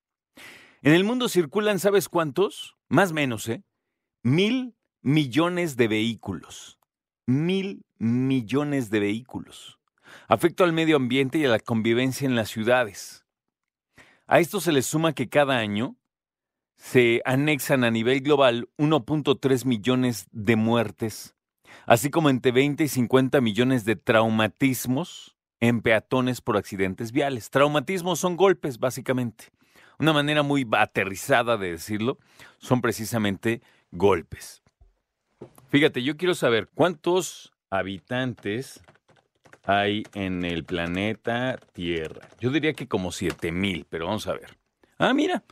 En 0.83 0.93
el 0.93 1.03
mundo 1.03 1.29
circulan, 1.29 1.77
¿sabes 1.77 2.09
cuántos? 2.09 2.75
Más 2.89 3.11
o 3.11 3.13
menos, 3.13 3.47
¿eh? 3.47 3.63
Mil 4.23 4.73
millones 5.03 5.77
de 5.77 5.87
vehículos. 5.87 6.79
Mil 7.27 7.85
millones 7.99 8.89
de 8.89 8.99
vehículos. 8.99 9.79
Afecto 10.27 10.63
al 10.63 10.73
medio 10.73 10.95
ambiente 10.95 11.37
y 11.37 11.45
a 11.45 11.49
la 11.49 11.59
convivencia 11.59 12.25
en 12.25 12.35
las 12.35 12.49
ciudades. 12.49 13.27
A 14.25 14.39
esto 14.39 14.59
se 14.59 14.71
le 14.71 14.81
suma 14.81 15.13
que 15.13 15.29
cada 15.29 15.59
año 15.59 15.97
se 16.77 17.21
anexan 17.25 17.83
a 17.83 17.91
nivel 17.91 18.21
global 18.21 18.67
1.3 18.79 19.65
millones 19.65 20.25
de 20.31 20.55
muertes, 20.55 21.35
así 21.85 22.09
como 22.09 22.31
entre 22.31 22.51
20 22.51 22.85
y 22.85 22.87
50 22.87 23.39
millones 23.39 23.85
de 23.85 23.97
traumatismos 23.97 25.37
en 25.59 25.83
peatones 25.83 26.41
por 26.41 26.57
accidentes 26.57 27.11
viales. 27.11 27.51
Traumatismos 27.51 28.17
son 28.19 28.35
golpes, 28.35 28.79
básicamente. 28.79 29.51
Una 30.01 30.13
manera 30.13 30.41
muy 30.41 30.67
aterrizada 30.71 31.57
de 31.57 31.73
decirlo 31.73 32.17
son 32.57 32.81
precisamente 32.81 33.61
golpes. 33.91 34.63
Fíjate, 35.69 36.01
yo 36.01 36.17
quiero 36.17 36.33
saber 36.33 36.71
cuántos 36.73 37.53
habitantes 37.69 38.81
hay 39.63 40.01
en 40.15 40.43
el 40.43 40.63
planeta 40.63 41.59
Tierra. 41.73 42.27
Yo 42.39 42.49
diría 42.49 42.73
que 42.73 42.87
como 42.87 43.11
7000, 43.11 43.85
pero 43.91 44.07
vamos 44.07 44.25
a 44.25 44.33
ver. 44.33 44.57
Ah, 44.97 45.13
mira. 45.13 45.43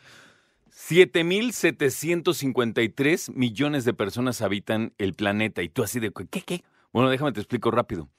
7.753 0.72 3.32
millones 3.36 3.86
de 3.86 3.94
personas 3.94 4.42
habitan 4.42 4.96
el 4.98 5.14
planeta. 5.14 5.62
Y 5.62 5.70
tú 5.70 5.84
así 5.84 6.00
de, 6.00 6.12
¿qué, 6.12 6.42
qué? 6.42 6.64
Bueno, 6.92 7.12
déjame 7.12 7.34
te 7.34 7.40
explico 7.40 7.70
rápido. 7.70 8.10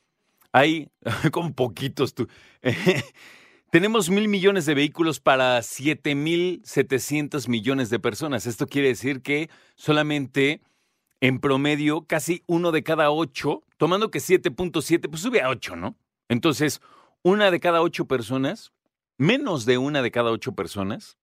Hay, 0.52 0.92
con 1.32 1.54
poquitos 1.54 2.14
tú. 2.14 2.28
Tenemos 3.70 4.10
mil 4.10 4.26
millones 4.26 4.66
de 4.66 4.74
vehículos 4.74 5.20
para 5.20 5.60
7.700 5.60 7.48
millones 7.48 7.88
de 7.88 8.00
personas. 8.00 8.46
Esto 8.46 8.66
quiere 8.66 8.88
decir 8.88 9.22
que 9.22 9.48
solamente 9.76 10.60
en 11.20 11.38
promedio 11.38 12.04
casi 12.04 12.42
uno 12.48 12.72
de 12.72 12.82
cada 12.82 13.12
ocho, 13.12 13.62
tomando 13.76 14.10
que 14.10 14.18
7.7, 14.18 15.08
pues 15.08 15.22
sube 15.22 15.40
a 15.40 15.50
8, 15.50 15.76
¿no? 15.76 15.96
Entonces, 16.28 16.80
una 17.22 17.52
de 17.52 17.60
cada 17.60 17.80
ocho 17.80 18.06
personas, 18.06 18.72
menos 19.18 19.66
de 19.66 19.78
una 19.78 20.02
de 20.02 20.10
cada 20.10 20.32
ocho 20.32 20.52
personas, 20.52 21.16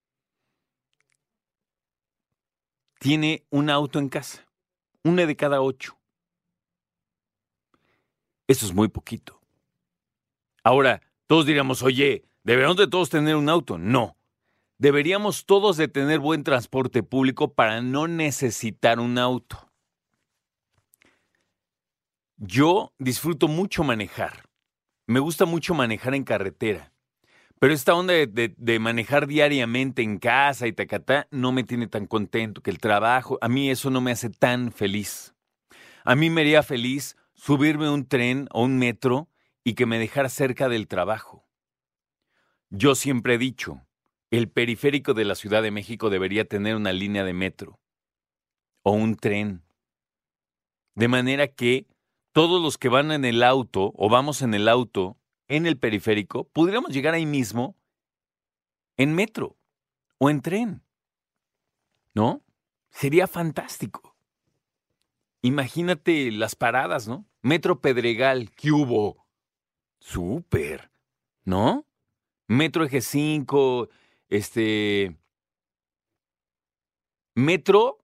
tiene 3.00 3.46
un 3.50 3.70
auto 3.70 4.00
en 4.00 4.08
casa. 4.08 4.48
Una 5.04 5.26
de 5.26 5.36
cada 5.36 5.62
ocho. 5.62 5.98
Eso 8.48 8.66
es 8.66 8.74
muy 8.74 8.88
poquito. 8.88 9.42
Ahora, 10.64 11.02
todos 11.28 11.46
diríamos, 11.46 11.84
oye, 11.84 12.24
¿deberíamos 12.48 12.78
de 12.78 12.88
todos 12.88 13.10
tener 13.10 13.36
un 13.36 13.50
auto? 13.50 13.78
No. 13.78 14.16
Deberíamos 14.78 15.46
todos 15.46 15.76
de 15.76 15.90
tener 15.90 16.20
buen 16.20 16.44
transporte 16.44 17.04
público 17.04 17.54
para 17.54 17.82
no 17.82 18.08
necesitar 18.08 19.00
un 19.00 19.18
auto. 19.18 19.70
Yo 22.38 22.94
disfruto 23.00 23.48
mucho 23.48 23.84
manejar. 23.84 24.48
Me 25.08 25.20
gusta 25.20 25.46
mucho 25.46 25.74
manejar 25.74 26.16
en 26.16 26.24
carretera. 26.24 26.94
Pero 27.60 27.74
esta 27.74 27.96
onda 27.96 28.14
de, 28.14 28.54
de, 28.56 28.80
manejar 28.80 29.28
diariamente 29.28 30.04
en 30.04 30.20
casa 30.20 30.68
y 30.68 30.74
tacatá 30.74 31.28
no 31.32 31.52
me 31.52 31.64
tiene 31.64 31.88
tan 31.88 32.06
contento 32.06 32.62
que 32.62 32.70
el 32.70 32.78
trabajo, 32.78 33.40
a 33.42 33.50
mí 33.50 33.72
eso 33.72 33.90
no 33.90 34.00
me 34.00 34.12
hace 34.12 34.30
tan 34.30 34.72
feliz. 34.72 35.34
A 36.06 36.16
mí 36.16 36.30
me 36.30 36.42
haría 36.42 36.62
feliz 36.62 37.18
subirme 37.34 37.88
a 37.88 37.92
un 37.92 38.08
tren 38.08 38.48
o 38.52 38.64
un 38.64 38.78
metro 38.78 39.28
y 39.64 39.74
que 39.74 39.88
me 39.88 39.98
dejara 39.98 40.30
cerca 40.30 40.70
del 40.70 40.88
trabajo. 40.88 41.47
Yo 42.70 42.96
siempre 42.96 43.36
he 43.36 43.38
dicho, 43.38 43.86
el 44.30 44.50
periférico 44.50 45.14
de 45.14 45.26
la 45.26 45.36
Ciudad 45.36 45.64
de 45.64 45.72
México 45.72 46.10
debería 46.10 46.46
tener 46.46 46.76
una 46.76 46.92
línea 46.92 47.24
de 47.24 47.34
metro 47.34 47.80
o 48.84 48.92
un 48.92 49.16
tren. 49.16 49.64
De 50.96 51.08
manera 51.08 51.48
que 51.48 51.88
todos 52.34 52.62
los 52.62 52.78
que 52.78 52.90
van 52.90 53.12
en 53.12 53.26
el 53.26 53.42
auto 53.42 53.94
o 53.96 54.10
vamos 54.10 54.42
en 54.42 54.54
el 54.54 54.68
auto 54.68 55.18
en 55.48 55.66
el 55.66 55.78
periférico, 55.78 56.50
podríamos 56.50 56.92
llegar 56.92 57.14
ahí 57.14 57.26
mismo 57.26 57.78
en 58.98 59.16
metro 59.16 59.58
o 60.18 60.30
en 60.30 60.42
tren. 60.42 60.84
¿No? 62.14 62.44
Sería 62.90 63.28
fantástico. 63.28 64.16
Imagínate 65.42 66.32
las 66.32 66.56
paradas, 66.56 67.08
¿no? 67.08 67.26
Metro 67.42 67.80
Pedregal, 67.80 68.52
¿qué 68.52 68.72
hubo? 68.72 69.26
Súper, 70.00 70.92
¿no? 71.46 71.87
Metro 72.48 72.86
Eje 72.86 73.02
5, 73.02 73.90
este... 74.30 75.16
Metro... 77.36 78.00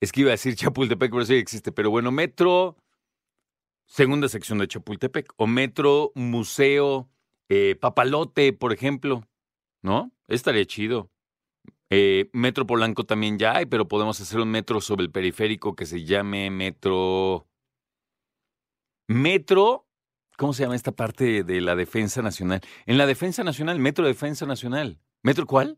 Es 0.00 0.12
que 0.12 0.20
iba 0.20 0.30
a 0.30 0.32
decir 0.32 0.54
Chapultepec, 0.54 1.10
pero 1.10 1.24
sí 1.24 1.34
existe, 1.34 1.72
pero 1.72 1.90
bueno, 1.90 2.12
Metro 2.12 2.76
segunda 3.88 4.28
sección 4.28 4.58
de 4.58 4.68
Chapultepec, 4.68 5.32
o 5.36 5.46
Metro 5.46 6.12
Museo 6.14 7.08
eh, 7.48 7.74
Papalote, 7.80 8.52
por 8.52 8.72
ejemplo, 8.72 9.24
¿no? 9.82 10.12
Estaría 10.28 10.64
chido. 10.66 11.10
Eh, 11.90 12.28
metro 12.34 12.66
Polanco 12.66 13.04
también 13.04 13.38
ya 13.38 13.56
hay, 13.56 13.64
pero 13.64 13.88
podemos 13.88 14.20
hacer 14.20 14.40
un 14.40 14.50
metro 14.50 14.82
sobre 14.82 15.04
el 15.04 15.10
periférico 15.10 15.74
que 15.74 15.86
se 15.86 16.04
llame 16.04 16.50
Metro... 16.50 17.48
Metro... 19.08 19.87
¿Cómo 20.38 20.52
se 20.52 20.62
llama 20.62 20.76
esta 20.76 20.92
parte 20.92 21.42
de 21.42 21.60
la 21.60 21.74
Defensa 21.74 22.22
Nacional? 22.22 22.60
En 22.86 22.96
la 22.96 23.06
Defensa 23.06 23.42
Nacional, 23.42 23.78
Metro 23.80 24.06
Defensa 24.06 24.46
Nacional. 24.46 25.00
¿Metro 25.22 25.46
cuál? 25.46 25.76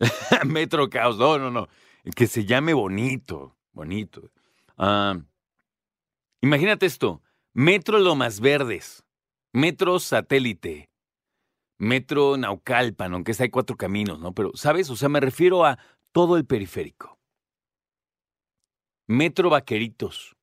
Metro 0.46 0.88
Caos, 0.88 1.18
no, 1.18 1.38
no, 1.38 1.50
no. 1.50 1.68
Que 2.16 2.26
se 2.26 2.46
llame 2.46 2.72
bonito, 2.72 3.54
bonito. 3.72 4.30
Ah, 4.78 5.20
Imagínate 6.42 6.86
esto, 6.86 7.22
Metro 7.52 7.98
Lomas 7.98 8.40
Verdes, 8.40 9.04
Metro 9.52 10.00
Satélite, 10.00 10.88
Metro 11.76 12.38
Naucalpan, 12.38 13.12
aunque 13.12 13.34
hay 13.38 13.50
cuatro 13.50 13.76
caminos, 13.76 14.18
¿no? 14.20 14.32
Pero, 14.32 14.52
¿sabes? 14.54 14.88
O 14.88 14.96
sea, 14.96 15.10
me 15.10 15.20
refiero 15.20 15.66
a 15.66 15.78
todo 16.12 16.38
el 16.38 16.46
periférico. 16.46 17.18
Metro 19.06 19.50
Vaqueritos. 19.50 20.34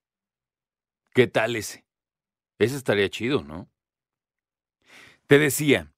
¿Qué 1.18 1.26
tal 1.26 1.56
ese? 1.56 1.84
Ese 2.60 2.76
estaría 2.76 3.10
chido, 3.10 3.44
¿no? 3.44 3.68
Te 5.26 5.40
decía, 5.40 5.92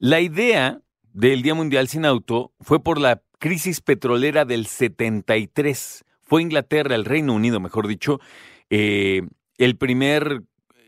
la 0.00 0.20
idea 0.20 0.82
del 1.12 1.42
Día 1.42 1.54
Mundial 1.54 1.86
sin 1.86 2.04
Auto 2.04 2.52
fue 2.58 2.82
por 2.82 3.00
la 3.00 3.22
crisis 3.38 3.80
petrolera 3.80 4.44
del 4.44 4.66
73. 4.66 6.04
Fue 6.20 6.42
Inglaterra, 6.42 6.96
el 6.96 7.04
Reino 7.04 7.32
Unido, 7.32 7.60
mejor 7.60 7.86
dicho, 7.86 8.18
eh, 8.70 9.22
el 9.56 9.76
primer 9.76 10.42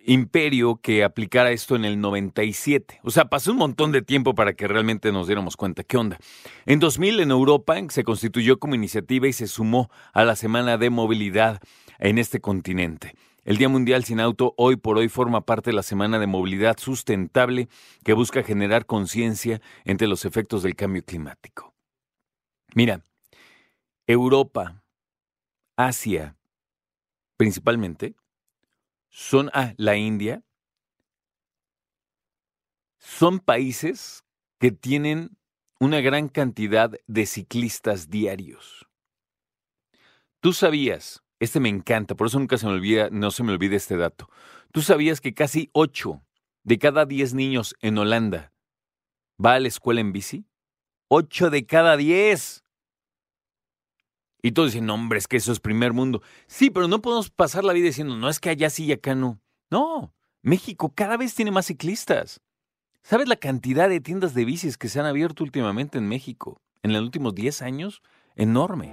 imperio 0.07 0.81
que 0.83 1.05
aplicara 1.05 1.53
esto 1.53 1.77
en 1.77 1.85
el 1.85 2.01
97. 2.01 2.99
O 3.05 3.13
sea, 3.13 3.27
pasó 3.27 3.53
un 3.53 3.59
montón 3.59 3.93
de 3.93 4.03
tiempo 4.03 4.35
para 4.35 4.55
que 4.55 4.67
realmente 4.67 5.13
nos 5.13 5.29
diéramos 5.29 5.57
cuenta 5.57 5.85
qué 5.85 5.97
onda. 5.97 6.19
En 6.65 6.81
2000 6.81 7.21
en 7.21 7.31
Europa 7.31 7.77
se 7.91 8.03
constituyó 8.03 8.59
como 8.59 8.75
iniciativa 8.75 9.29
y 9.29 9.33
se 9.33 9.47
sumó 9.47 9.89
a 10.13 10.25
la 10.25 10.35
Semana 10.35 10.79
de 10.79 10.91
Movilidad 10.91 11.61
en 12.01 12.19
este 12.19 12.41
continente. 12.41 13.15
El 13.47 13.59
Día 13.59 13.69
Mundial 13.69 14.03
sin 14.03 14.19
Auto 14.19 14.55
hoy 14.57 14.75
por 14.75 14.99
hoy 14.99 15.09
forma 15.09 15.47
parte 15.47 15.71
de 15.71 15.77
la 15.77 15.85
Semana 15.85 16.19
de 16.19 16.27
Movilidad 16.27 16.79
Sustentable 16.79 17.69
que 18.03 18.13
busca 18.13 18.43
generar 18.43 18.87
conciencia 18.87 19.63
entre 19.85 20.09
los 20.09 20.25
efectos 20.25 20.65
del 20.65 20.75
cambio 20.75 21.05
climático. 21.05 21.73
Mira, 22.75 23.05
Europa, 24.09 24.83
Asia, 25.77 26.37
principalmente, 27.37 28.17
son, 29.11 29.49
ah, 29.55 29.75
la 29.77 29.95
India, 29.95 30.43
son 32.99 33.39
países 33.39 34.25
que 34.59 34.73
tienen 34.73 35.39
una 35.79 36.01
gran 36.01 36.29
cantidad 36.29 36.91
de 37.07 37.27
ciclistas 37.27 38.11
diarios. 38.11 38.89
Tú 40.41 40.53
sabías, 40.53 41.23
este 41.39 41.61
me 41.61 41.69
encanta, 41.69 42.15
por 42.15 42.27
eso 42.29 42.39
nunca 42.39 42.57
se 42.57 42.67
me 42.67 42.73
olvida, 42.73 43.09
no 43.11 43.31
se 43.31 43.43
me 43.43 43.53
olvide 43.53 43.77
este 43.77 43.97
dato. 43.97 44.29
Tú 44.73 44.83
sabías 44.83 45.21
que 45.21 45.35
casi 45.35 45.71
8 45.73 46.23
de 46.65 46.79
cada 46.79 47.07
10 47.07 47.35
niños 47.35 47.75
en 47.81 47.99
Holanda 47.99 48.53
va 49.45 49.55
a 49.55 49.61
la 49.61 49.69
escuela 49.69 50.01
en 50.01 50.13
bici? 50.13 50.47
8 51.09 51.51
de 51.51 51.67
cada 51.67 51.97
10. 51.97 52.65
Y 54.43 54.53
todos 54.53 54.73
dicen, 54.73 54.89
hombre, 54.91 55.19
es 55.19 55.29
que 55.29 55.37
eso 55.37 55.53
es 55.53 55.61
primer 55.61 55.93
mundo. 55.93 56.23
Sí, 56.47 56.71
pero 56.71 56.89
no 56.89 57.03
podemos 57.03 57.31
pasar 57.31 57.65
la 57.65 57.73
vida 57.73 57.87
diciendo, 57.87 58.17
no, 58.17 58.29
es 58.29 58.41
que 58.41 58.51
allá 58.51 58.71
sí 58.71 58.87
y 58.87 58.93
acá 58.93 59.15
no. 59.15 59.41
No, 59.71 60.15
México 60.43 60.93
cada 60.95 61.17
vez 61.17 61.35
tiene 61.35 61.51
más 61.51 61.67
ciclistas. 61.67 62.41
¿Sabes 63.03 63.29
la 63.29 63.37
cantidad 63.37 63.89
de 63.89 64.01
tiendas 64.01 64.35
de 64.35 64.45
bicis 64.45 64.79
que 64.79 64.89
se 64.89 65.01
han 65.01 65.07
abierto 65.07 65.45
últimamente 65.45 65.99
en 65.99 66.09
México? 66.09 66.61
En 66.83 66.93
los 66.93 67.03
últimos 67.03 67.35
10 67.35 67.63
años, 67.63 68.03
enorme. 68.35 68.93